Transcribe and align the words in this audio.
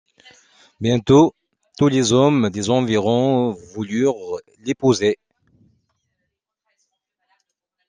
Bientôt, 0.79 1.35
tous 1.77 1.87
les 1.87 2.11
hommes 2.11 2.49
des 2.49 2.71
environs 2.71 3.51
voulurent 3.51 4.39
l'épouser. 4.57 5.19